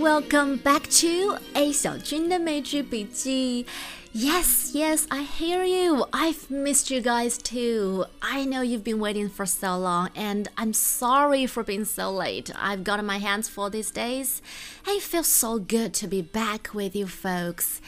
[0.00, 3.64] welcome back to A 小军的美剧笔记。
[4.14, 6.04] Yes, yes, I hear you.
[6.12, 8.06] I've missed you guys too.
[8.20, 12.50] I know you've been waiting for so long, and I'm sorry for being so late.
[12.56, 14.42] I've gotten my hands full these days.
[14.84, 17.80] It feels so good to be back with you folks.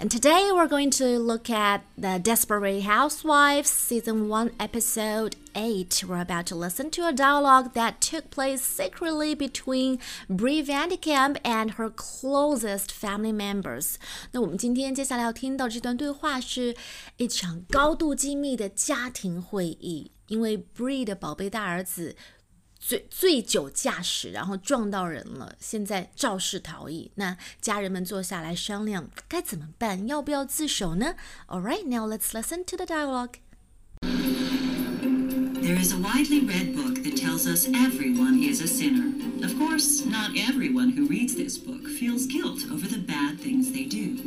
[0.00, 6.04] And today we're going to look at the Desperate Housewives season 1 episode 8.
[6.06, 9.98] We're about to listen to a dialogue that took place secretly between
[10.30, 13.98] Brie Vandekamp and her closest family members.
[14.30, 16.75] 那我们今天接下来要听到 这段对话是
[17.17, 22.15] 一场高度机密的家庭会议，因为 Bree 的宝贝大儿子
[22.79, 27.11] 醉醉酒驾驶，然后撞到人了，现在肇事逃逸。
[27.15, 31.15] 那家人们坐下来商量该怎么办，要不要自首呢
[31.47, 33.42] ？All right, now let's listen to the dialogue.
[35.63, 39.13] There is a widely read book that tells us everyone is a sinner.
[39.45, 43.85] Of course, not everyone who reads this book feels guilt over the bad things they
[43.85, 44.17] do,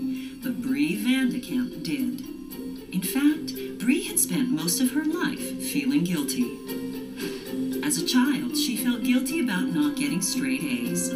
[0.42, 2.22] but Brie Vandekamp did.
[2.90, 6.56] In fact, Brie had spent most of her life feeling guilty.
[7.84, 11.10] As a child, she felt guilty about not getting straight A's.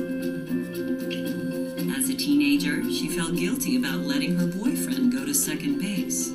[1.96, 6.30] As a teenager, she felt guilty about letting her boyfriend go to second base.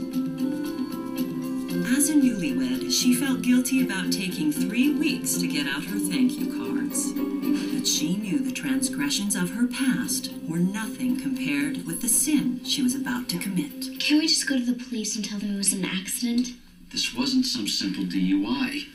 [2.85, 6.33] As a newlywed, she felt guilty about taking three weeks to get out her thank
[6.33, 7.13] you cards.
[7.13, 12.83] But she knew the transgressions of her past were nothing compared with the sin she
[12.83, 13.99] was about to commit.
[13.99, 16.49] Can't we just go to the police and tell them it was an accident?
[16.91, 18.87] This wasn't some simple DUI.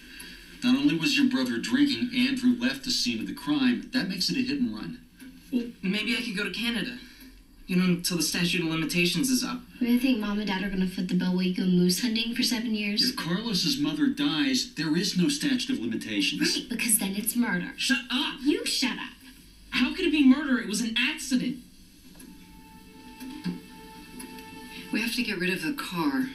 [0.63, 3.91] Not only was your brother drinking, Andrew left the scene of the crime.
[3.93, 5.01] That makes it a hit and run.
[5.53, 6.99] Well, maybe I could go to Canada.
[7.71, 9.61] You know, until the statute of limitations is up.
[9.81, 12.35] I think mom and dad are gonna foot the bill while you go moose hunting
[12.35, 13.11] for seven years.
[13.11, 16.41] If Carlos's mother dies, there is no statute of limitations.
[16.41, 17.73] Right, because then it's murder.
[17.77, 18.41] Shut up!
[18.43, 19.15] You shut up.
[19.71, 20.59] How could it be murder?
[20.59, 21.59] It was an accident.
[24.93, 26.27] We have to get rid of the car.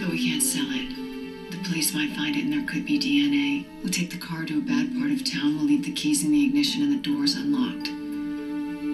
[0.00, 1.01] But we can't sell it.
[1.72, 3.64] Police might find it and there could be DNA.
[3.82, 5.56] We'll take the car to a bad part of town.
[5.56, 7.88] We'll leave the keys in the ignition and the doors unlocked.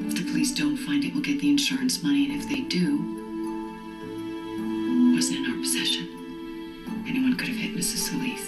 [0.07, 2.31] If the police don't find it, we'll get the insurance money.
[2.31, 3.03] And if they do,
[5.11, 6.07] it wasn't in our possession.
[7.09, 7.99] Anyone could have hit Mrs.
[8.07, 8.47] Solis.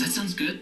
[0.00, 0.60] That sounds good.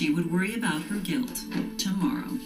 [0.00, 1.44] she would worry about her guilt
[1.78, 2.38] tomorrow.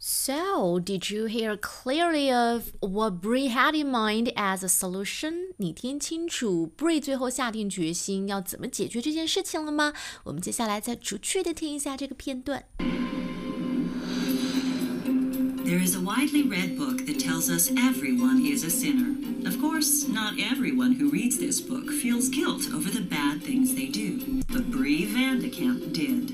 [0.00, 5.52] So, did you hear clearly of what Bree had in mind as a solution？
[5.58, 9.92] 你听清楚 Bree 最后下定决心要怎么解决这件事情了吗？
[10.24, 12.64] 我们接下来再逐句的听一下这个片段。
[15.64, 19.14] There is a widely read book that tells us everyone is a sinner.
[19.44, 23.86] Of course, not everyone who reads this book feels guilt over the bad things they
[23.90, 26.32] do, but Bree Vandekamp did.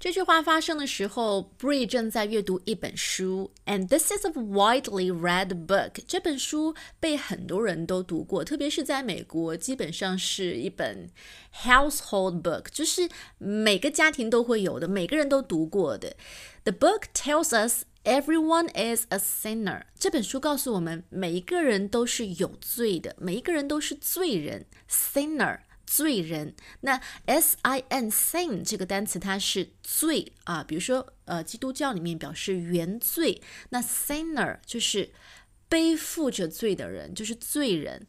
[0.00, 6.02] 这句话发生的时候，Bree 正在阅读一本书，and this is a widely read book。
[6.08, 11.10] 这本书被很多人都读过，特别是在美国，基本上是一本
[11.54, 16.16] household book，就是每个家庭都会有的，每个人都读过的。
[16.64, 19.82] The book tells us Everyone is a sinner。
[19.98, 25.58] 这本书告诉我们，每一个人都是有罪的，每一个人都是罪人，sinner。
[25.90, 35.10] 罪人，那 s i n sin 这个单词它是罪啊，比如说呃，基督教里面表示原罪，那 sinner 就是
[35.68, 38.06] 背负着罪的人，就是罪人。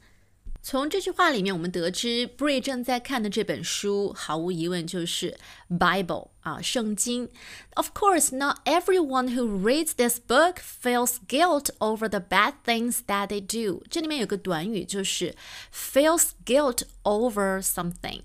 [0.63, 5.39] 从这句话里面，我们得知 Brie 正在看的这本书，毫无疑问就是
[5.71, 7.29] Bible 啊，圣经。
[7.75, 13.41] Of course, not everyone who reads this book feels guilt over the bad things that they
[13.41, 13.85] do。
[13.89, 15.37] 这里面有个短语，就是
[15.73, 18.23] feels guilt over something。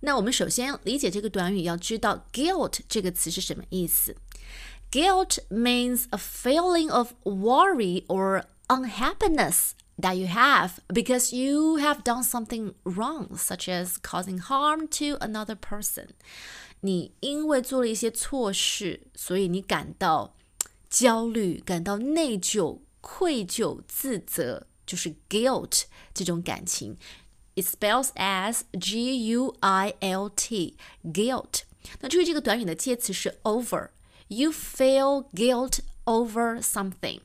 [0.00, 4.16] 那我们首先理解这个短语，要知道 guilt 这个词是什么意思。
[4.90, 12.74] Guilt means a feeling of worry or unhappiness that you have because you have done something
[12.84, 16.08] wrong, such as causing harm to another person.
[16.80, 20.34] 你因为做了一些错事，所以你感到
[20.90, 26.96] 焦虑、感到内疚、愧疚、自责，就是 guilt 这种感情。
[27.54, 31.62] It spells as G U I L T, guilt.
[32.00, 33.90] 那注意这个短语的介词是 over.
[34.28, 37.20] You feel guilt over something.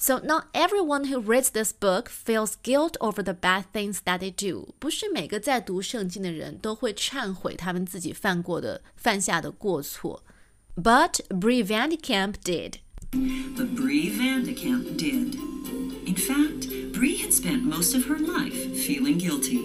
[0.00, 4.30] So not everyone who reads this book feels guilt over the bad things that they
[4.30, 4.74] do。
[4.78, 10.22] 不是每个在读圣经的人都会忏悔他们自己犯过的、犯下的过错。
[10.76, 12.80] But Brie Vandekamp did.
[13.12, 15.36] But Brie Vandekamp did.
[16.06, 19.60] In fact, Brie had spent most of her life feeling guilty.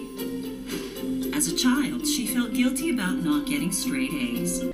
[1.34, 4.64] As a child, she felt guilty about not getting straight A's.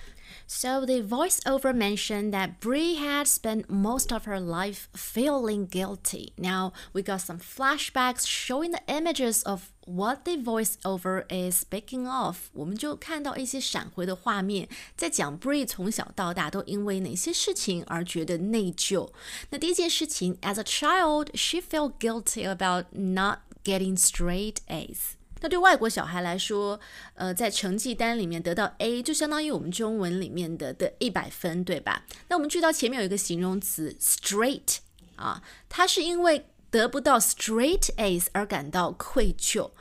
[0.46, 6.32] So the voiceover mentioned that Brie had spent most of her life feeling guilty.
[6.36, 12.50] Now we got some flashbacks showing the images of what the voiceover is speaking of。
[12.52, 19.10] 我们就看到一些闪回的画面，在讲 Brie 从小到大都因为哪些事情而觉得内疚。
[19.50, 25.16] 那第一件事情，as a child, she felt guilty about not getting straight A's。
[25.43, 26.79] 那对外国小孩来说，
[27.15, 32.05] 呃，在成绩单里面得到 A，就相当于我们中文里面的的一百分，对吧？
[32.29, 34.77] 那我们注意到前面有一个形容词 straight
[35.17, 39.71] 啊，它是因为得不到 straight A's 而感到愧疚。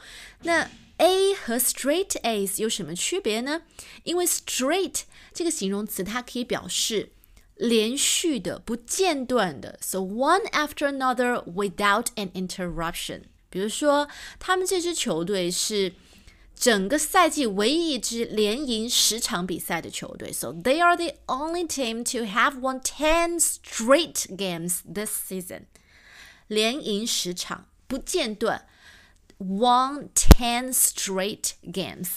[0.43, 3.63] 那 A 和 straight A's 有什么区别呢？
[4.03, 7.13] 因为 straight 这个形容词它可以表示
[7.55, 13.23] 连续的、不间断的，so one after another without an interruption。
[13.53, 14.09] 比如说，
[14.41, 15.93] 他们这支球队是
[16.57, 25.65] 整个赛季唯一一支连赢十场比赛的球队，so they are the only team to have won ten straight games this season。
[26.47, 28.67] 连赢十场，不间断
[29.39, 32.09] ，won ten straight games。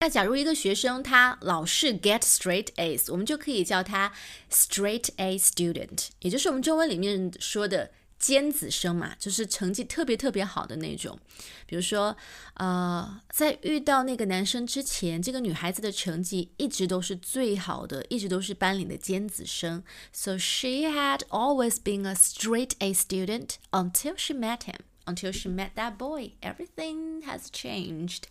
[0.00, 4.12] 那假如一个学生他老是 get straight A's，我们就可以叫他
[4.50, 7.92] straight A student，也就是我们中文里面说的。
[8.20, 11.18] 尖子生嘛，就是成绩特别特别好的那种。
[11.66, 12.14] 比如说，
[12.54, 19.82] 呃，在遇到那个男生之前，这个女孩子的成绩一直都是最好的，一直都是班里的尖子生。
[20.12, 24.80] So she had always been a straight A student until she met him.
[25.06, 28.24] Until she met that boy, everything has changed.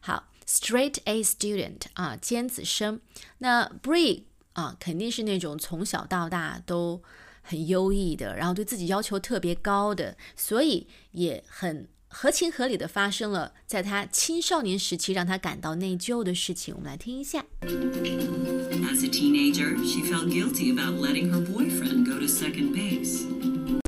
[0.00, 3.00] 好，straight A student 啊，尖子生。
[3.38, 7.02] 那 Bree 啊，肯定是那种从小到大都。
[7.46, 16.74] 很优异的，然后对自己要求特别高的，所以也很合情合理的发生了在他青少年时期让他感到内疚的事情。
[16.74, 17.44] 我们来听一下。
[17.60, 23.26] As a teenager, she felt guilty about letting her boyfriend go to second base.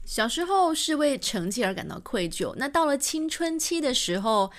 [0.04, 4.52] 小时候是为成绩而感到愧疚，那到了青春期的时候。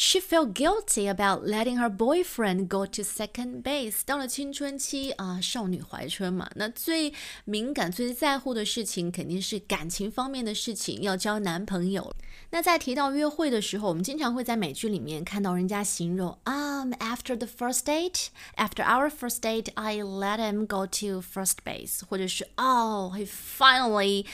[0.00, 4.00] She felt guilty about letting her boyfriend go to second base。
[4.04, 7.14] 到了青春期啊，少女怀春嘛，那最
[7.46, 12.14] 敏感、最在乎的事情肯定是感情方面的事情，要交男朋友。
[12.50, 18.26] 那在提到约会的时候，我们经常会在美剧里面看到人家形容，Um, after the first date,
[18.56, 24.26] after our first date, I let him go to first base，或者是 Oh, he finally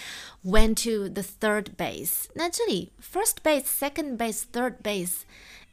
[0.44, 2.24] went to the third base。
[2.34, 5.20] 那这里 first base, second base, third base，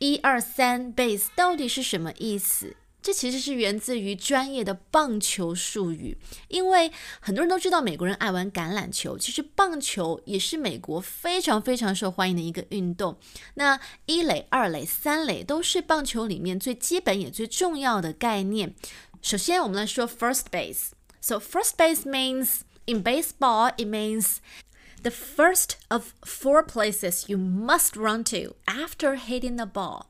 [0.04, 2.76] 一二三 base 到底是什么意思？
[3.00, 6.18] 这其实是源自于专业的棒球术语，
[6.48, 13.16] 因为很多人都知道美国人爱玩橄榄球，其实棒球也是美国非常非常受欢迎的一个运动。
[13.54, 18.74] 那一垒、二垒、三垒都是棒球里面最基本也最重要的概念。
[19.22, 20.88] 首先，我们来说 first base。
[21.22, 24.36] So first base means in baseball it means
[25.04, 30.06] the first of four places you must run to after hitting the ball.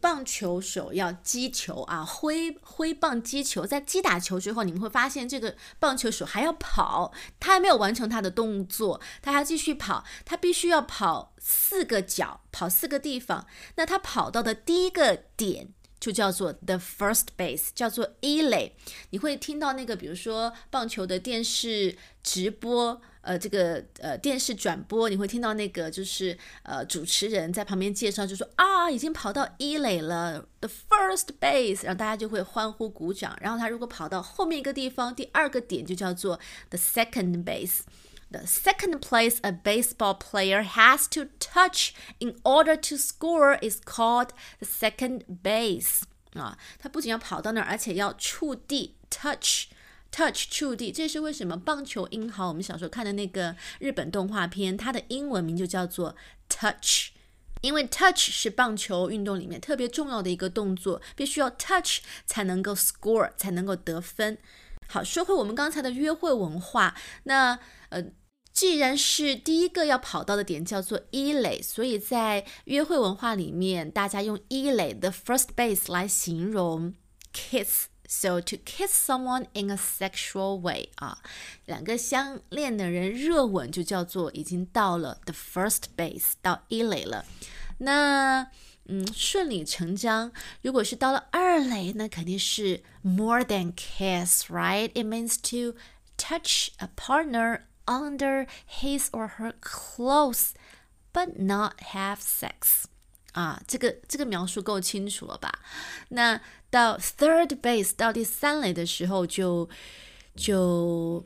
[0.00, 13.44] 棒球手要击球啊，挥挥棒击球，在击打球之后，你们会发现这个棒球手还要跑，他还没有完成他的动作，他还要继续跑，他必须要跑四个角，跑四个地方。
[13.74, 18.76] 那他跑到的第一个点就叫做 the first base，叫做一垒。
[19.10, 23.02] 你会听到那个，比如说棒球的电视直播。
[23.28, 33.36] 呃，这个呃电视转播，你会听到那个就是呃主持人在旁边介绍，就说啊，已经跑到一垒了，the first base，然后大家就会欢呼鼓掌。
[33.42, 37.80] 然后他如果跑到后面一个地方，第二个点就叫做 the second base。
[38.30, 44.66] The second place a baseball player has to touch in order to score is called the
[44.66, 46.00] second base。
[46.32, 49.66] 啊，他不仅要跑到那儿，而且要触地 touch。
[50.10, 56.16] Touch 触地，这是为什么棒球英豪我们小时候看的那个日本动画片，它的英文名就叫做
[56.48, 57.10] touch，
[57.60, 64.38] 因为 touch 是棒球运动里面特别重要的一个动作，必须要 touch 才能够 score 才能够得分。
[64.88, 67.58] 好，说回我们刚才的约会文化，那
[67.90, 68.02] 呃，
[68.50, 76.94] 既然是第一个要跑到的点叫做一垒，所以在约会文化里面，大家用一垒的 first base 来形容
[77.34, 77.87] kiss。
[78.07, 81.19] So to kiss someone in a sexual way 啊，
[81.65, 87.25] 两个相恋的人热吻就叫做已经到了 the first base，到一垒了。
[87.79, 88.51] 那
[88.85, 95.77] 嗯，顺理成章，如果是到了二垒，那肯定是 more than kiss，right？It means to
[96.17, 98.47] touch a partner under
[98.81, 100.49] his or her clothes,
[101.13, 102.83] but not have sex.
[103.38, 105.60] 啊，这个这个描述够清楚了吧？
[106.08, 106.40] 那
[106.70, 109.68] 到 third base 到第三垒的时候就，
[110.34, 111.24] 就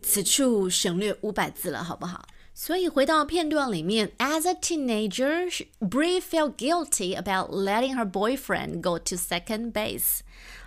[0.00, 2.26] 此处省略五百字了，好不好？
[2.57, 10.19] 所以回到片段里面，As a teenager, Bree felt guilty about letting her boyfriend go to second base.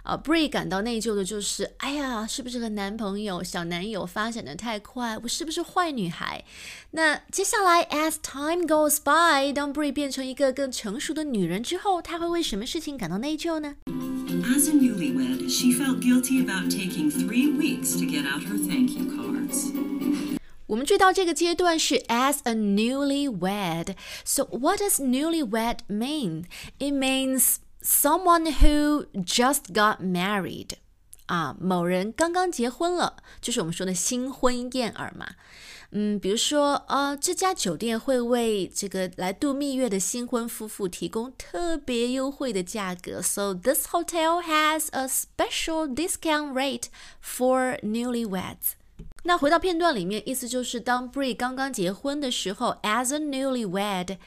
[0.03, 5.17] 啊，Bree 感到内疚的就是，哎呀，是不是和男朋友、小男友发展的太快？
[5.19, 6.45] 我是不是坏女孩？
[6.93, 13.77] 那接下来，As time goes by，当 Bree 变成一个更成熟的女人之后，她会为什么事情感到内疚呢？
[13.87, 19.07] As a newlywed, she felt guilty about taking three weeks to get out her thank you
[19.07, 19.73] cards.
[20.71, 23.95] 我们追到这个阶段是 as a newlywed.
[24.25, 26.47] So what does newlywed mean?
[26.79, 30.71] It means someone who just got married.
[31.27, 35.35] 啊，某人刚刚结婚了，就是我们说的新婚燕尔嘛。
[35.91, 43.23] 嗯，比如说，呃，这家酒店会为这个来度蜜月的新婚夫妇提供特别优惠的价格。
[43.23, 46.87] So this hotel has a special discount rate
[47.23, 48.75] for newlyweds.
[49.24, 54.18] 那回到片段里面，意思就是当 Bree 刚刚结婚的时候，as a newlywed，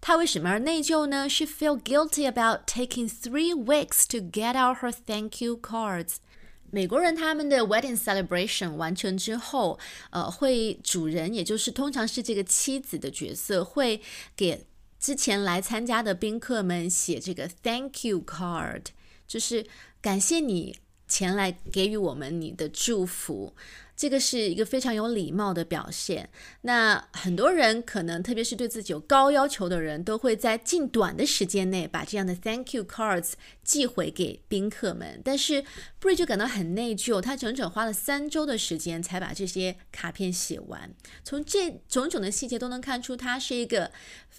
[0.00, 6.16] 她为什么而内疚呢？She feel guilty about taking three weeks to get out her thank you cards。
[6.70, 9.78] 美国人他们的 wedding celebration 完成之后，
[10.10, 14.00] 呃，会主人也就是通常是这个妻子的角色，会
[14.34, 14.66] 给
[14.98, 18.86] 之前来参加的宾客们写这个 thank you card，
[19.28, 19.66] 就是
[20.00, 20.74] 感谢你
[21.12, 23.54] 前来给予我们你的祝福。
[23.94, 26.28] 这个是一个非常有礼貌的表现。
[26.62, 35.20] 那很多人可能，特别是对自己有高要求的人，都会在近短的时间内把这样的 Thank you cards 寄回给宾客们。
[35.22, 35.62] 但是
[36.00, 40.90] b r i 就感到很内疚，他整整花了三周的时间才把这些卡片写完。
[41.22, 43.92] 从这种种的细节都能看出，他是一个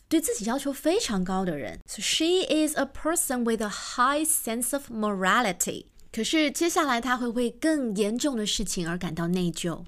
[0.10, 1.80] 对自己要求非常高的人。
[1.86, 5.86] So she is a person with a high sense of morality.
[6.16, 9.84] 可是接下来他会为更严重的事情而感到内疚。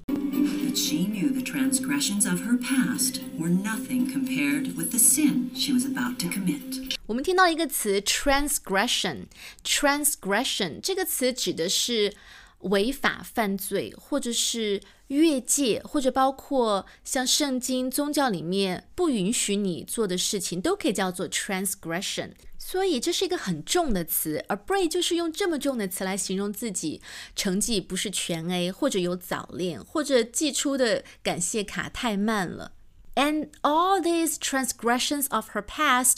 [0.73, 5.85] She knew the transgressions of her past were nothing compared with the sin she was
[5.85, 6.97] about to commit.
[7.05, 9.27] 我们听到一个词 transgression。
[9.63, 12.15] transgression 这个词指的是
[12.59, 22.31] 违法犯罪，或者是越界，或者包括像圣经宗教里面不允许你做的事情，都可以叫做 transgression。
[22.57, 26.99] 所以这是一个很重的词，而 Bray 就是用这么重的词来形容自己
[27.35, 32.71] 成绩不是全 A，或者有早恋，或者寄出的感谢卡太慢了。
[33.13, 36.17] And all these transgressions of her past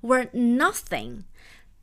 [0.00, 1.24] were nothing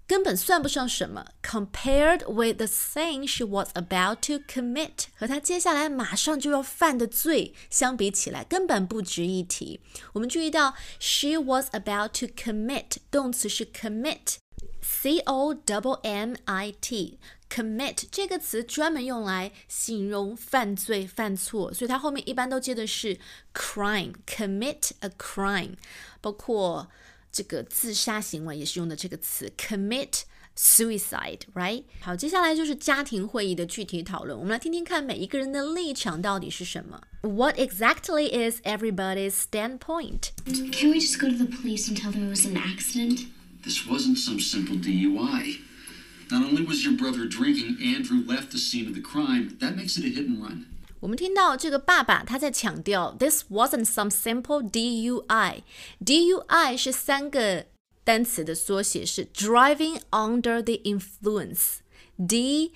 [0.06, 9.80] 根本算不上什么，compared with the thing she was about to commit，和她接下来马上就要犯的罪相比起来，根本不值一提。
[10.14, 23.16] 我们注意到，she was about to commit，动词是 commit，c o w m i t，commit 这个词专门用来形容犯罪、犯错，所以它后面一般都接的是
[23.54, 25.75] crime，commit a crime，
[26.20, 26.88] 包括。
[27.34, 30.22] 这个自杀行为也是用的这个词 commit
[30.56, 31.84] suicide，right？
[32.00, 34.37] 好，接下来就是家庭会议的具体讨论。
[34.37, 37.00] 我们来听听看每一个人的立场到底是什么。
[37.22, 40.30] What exactly is everybody's standpoint?
[40.72, 43.26] Can we just go to the police and tell them it was an accident?
[43.62, 45.60] This wasn't some simple DUI.
[46.30, 49.56] Not only was your brother drinking, Andrew left the scene of the crime.
[49.60, 50.66] That makes it a hit and run.
[51.00, 57.66] 我们听到这个爸爸他在强调，this wasn't some simple DUI。DUI 是三个
[58.04, 62.72] 单词的缩写，是 driving under the influence。D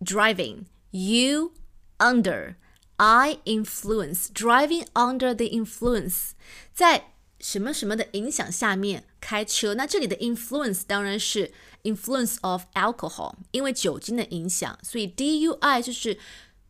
[0.00, 1.52] driving, U
[1.98, 2.56] under,
[2.96, 6.30] I influence, driving under the influence，
[6.72, 9.74] 在什么什么的影响下面开车。
[9.74, 11.52] 那这里的 influence 当然是
[11.84, 16.18] influence of alcohol，因为酒精的影响，所以 DUI 就是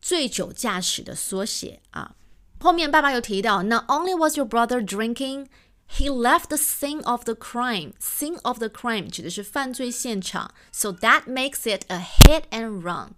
[0.00, 2.14] 醉酒驾驶的缩写啊。
[2.60, 5.48] 后面爸爸又提到，Not only was your brother drinking,
[5.88, 7.92] he left the scene of the crime.
[8.00, 13.10] Scene of the crime 指的是犯罪现场，so that makes it a hit and run.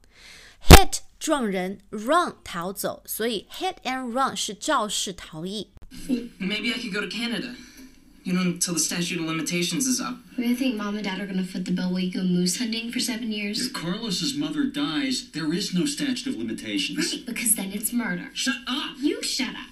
[0.69, 5.71] Hit 撞人，run 逃走，所以 hit and run 是肇事逃逸。
[6.09, 7.55] Maybe I could go to Canada.
[8.25, 10.17] You know, until the statute of limitations is up.
[10.37, 12.91] Really think mom and dad are gonna foot the bill while you go moose hunting
[12.91, 13.67] for seven years?
[13.67, 16.99] If Carlos's mother dies, there is no statute of limitations.
[16.99, 18.31] Right, because then it's murder.
[18.35, 18.97] Shut up!
[19.00, 19.71] You shut up.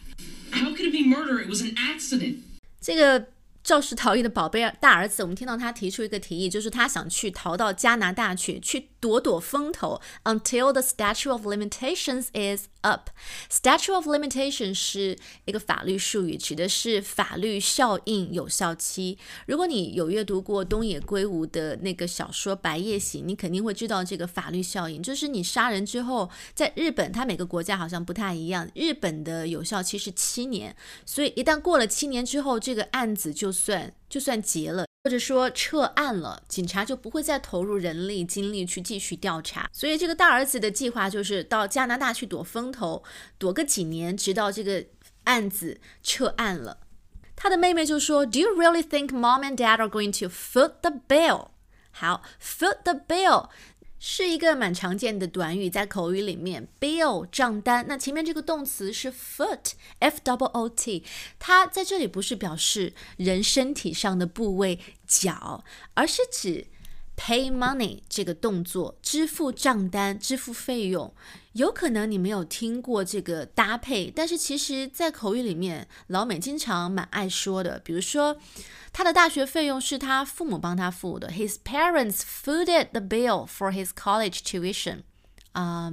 [0.52, 1.40] How could it be murder?
[1.40, 2.36] It was an accident.
[2.80, 3.26] 这个
[3.64, 13.09] 肇事逃逸的宝贝大儿子，我们听到他提出一个提议，就是他想去逃到加拿大去，去 躲躲风头，until the statute of limitations is up。
[13.49, 19.17] statute of limitation 是一个法律术语，指的是法律效应有效期。
[19.47, 30.75] 如果你有阅读过东野圭吾的那个小说《白夜行》，你肯定会知道这个法律效应，就是你杀人之后，在日本，它每个国家好像不太一样，日本的有效期是七年，
[31.05, 34.88] 所以一旦过了七年之后，这个案子就算就算结了。
[35.03, 39.69] 或者说撤案了，警察就不会再投入人力精力去继续调查。
[39.71, 43.01] 所以这个大儿子的计划就是到加拿大去躲风头，
[43.37, 44.85] 躲个几年，直到这个
[45.23, 46.79] 案子撤案了。
[47.35, 51.51] 他的妹妹就说：“Do you really think mom and dad are going to foot the bill？”
[51.91, 53.47] 好，foot the bill。
[53.99, 57.85] 是一个蛮常见的短语，在口语里面，bill 账单。
[57.85, 61.03] 那前面这个动词是 foot，f double o t，
[61.37, 65.65] 它在这里不是表示人身体上的部位脚，
[65.95, 66.67] 而是指
[67.17, 71.13] pay money 这个动作，支付账单，支付费用。
[71.53, 77.79] 有可能你没有听过这个搭配，但是其实，在口语里面，老美经常蛮爱说的。
[77.79, 78.37] 比如说，
[78.93, 85.01] 他的大学费用是他父母帮他付的，His parents footed the bill for his college tuition。
[85.53, 85.91] 啊，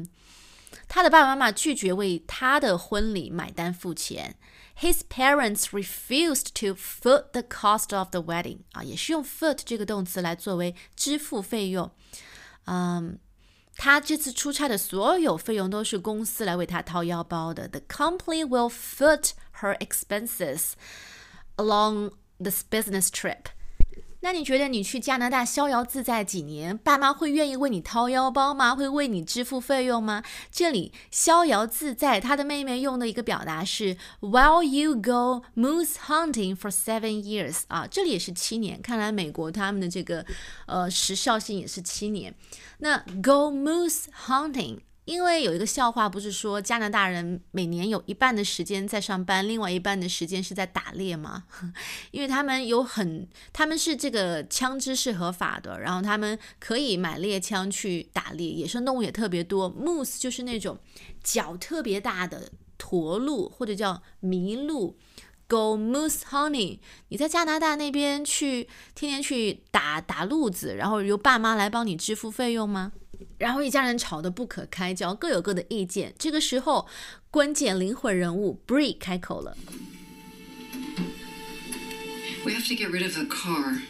[0.86, 4.36] 他的爸爸妈妈拒绝为他的婚礼买单付钱。
[4.78, 8.58] His parents refused to foot the cost of the wedding。
[8.72, 11.90] 啊，也是用 foot 这个动词来作为支付费用。
[12.66, 13.18] 嗯。
[13.75, 17.67] 他这次出差的所有费用都是公司来为他掏腰包的。
[17.67, 20.73] The company will foot her expenses
[21.57, 23.45] along this business trip.
[24.26, 28.74] 那你觉得你去加拿大逍遥自在几年，爸妈会愿意为你掏腰包吗？
[28.74, 30.24] 会为你支付费用吗？
[30.50, 38.82] 这里逍遥自在，他的妹妹用的一个表达是 While you go moose hunting for seven years 啊，这里也是七年。
[38.82, 40.26] 看来美国他们的这个
[40.66, 42.34] 呃时效性也是七年。
[42.78, 44.78] 那 go moose hunting。
[45.06, 51.44] 因为有一个笑话，不是说加拿大人每年有一半的时间在上班，另外一半的时间是在打猎吗？
[52.10, 59.72] 因为他们有很，他们是这个枪支是合法的，然后他们可以买猎枪去打猎，野生动物也特别多。
[59.72, 60.76] Moose 就是那种
[61.22, 64.98] 脚特别大的驼鹿或者叫麋鹿。
[65.48, 68.64] Go moose hunting，你在加拿大那边去
[68.96, 72.90] 天天去打打鹿子，然后由爸妈来帮你支付费用吗？
[73.38, 76.14] 然后一家人吵得不可开交，各有各的意见。
[76.18, 76.86] 这个时候，
[77.30, 79.56] 关键灵魂人物 Bree 开口了。
[82.44, 83.80] We have to get rid of the car.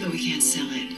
[0.00, 0.94] But we can't sell it.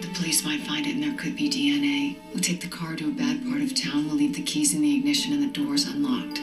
[0.00, 2.16] The police might find it and there could be DNA.
[2.32, 4.06] We'll take the car to a bad part of town.
[4.06, 6.40] We'll leave the keys in the ignition and the doors unlocked.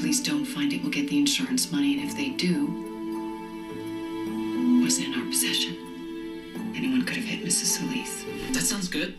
[0.00, 2.68] Police don't find it, we'll get the insurance money, and if they do,
[4.82, 5.76] wasn't in our possession.
[6.74, 7.66] Anyone could have hit Mrs.
[7.66, 8.24] Solis.
[8.54, 9.14] That sounds good.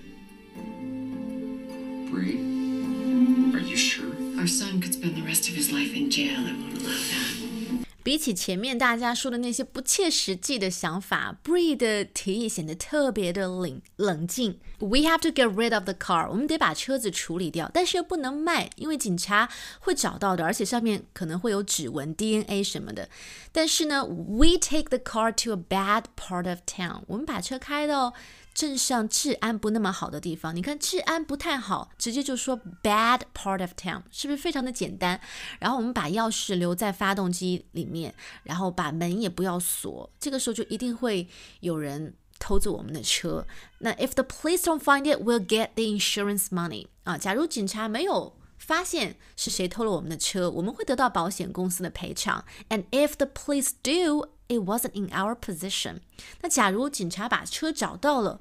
[8.12, 14.60] 比起前面大家说的那些不切实际的想法，Bree 的提议显得特别的冷冷静。
[14.80, 23.08] We have to get rid of the car，我们得把车子处理掉，但是又不能卖，因为警察会找到的，而且上面可能会有指纹、DNA 什么的。
[23.54, 28.14] 但是呢，We take the car to a bad part of town，我们把车开到。
[28.54, 35.20] 镇上治安不那么好的地方，你看治安不太好，直接就说 bad part of town，是不是非常的简单？
[35.60, 41.28] 然后我们把钥匙留在发动机里面，然后把门也不要锁，这个时候就一定会
[41.62, 43.46] 有人偷走我们的车。
[43.80, 46.88] 那 if the police don't find it, we'll get the insurance money。
[47.04, 52.46] 啊，假如警察没有发现是谁偷了我们的车，我们会得到保险公司的赔偿。
[52.70, 56.02] And if the police do, it wasn't in our possession。
[56.42, 58.40] 那假如警察把车找到了，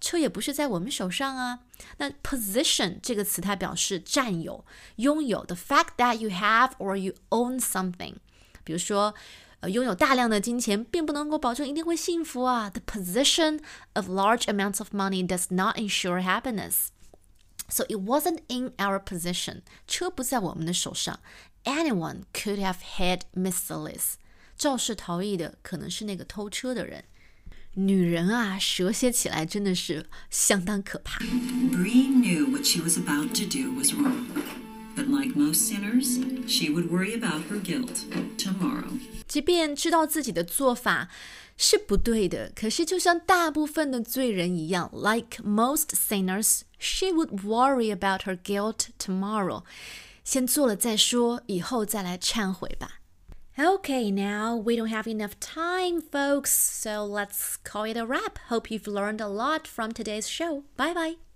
[0.00, 1.60] 车也不是在我们手上啊。
[1.98, 4.64] 那 position 这个词它表示占有、
[4.96, 5.44] 拥有。
[5.44, 8.16] The fact that you have or you own something。
[8.64, 9.14] 比如说，
[9.60, 12.68] 呃，拥有大量的金钱并不能够保证一定会幸福啊。
[12.68, 13.60] The position
[13.94, 16.88] of large amounts of money does not ensure happiness。
[17.69, 21.19] So it wasn't in our possession，车不在我们的手上。
[21.63, 24.15] Anyone could have hit Miss Solis，
[24.57, 27.05] 肇事逃逸的可能是那个偷车的人。
[27.75, 31.19] 女人啊，蛇蝎起来真的是相当可怕。
[31.23, 34.27] Bree knew what she was about to do was wrong.
[34.95, 38.03] But like most sinners, she would worry about her guilt
[38.37, 38.99] tomorrow.
[39.27, 41.09] 即便知道自己的做法
[41.57, 49.63] 是不对的，可是就像大部分的罪人一样，like most sinners, she would worry about her guilt tomorrow.
[50.23, 52.99] 先做了再说，以后再来忏悔吧。
[53.55, 58.37] Okay, now we don't have enough time, folks, so let's call it a wrap.
[58.49, 60.63] Hope you've learned a lot from today's show.
[60.75, 61.26] Bye bye.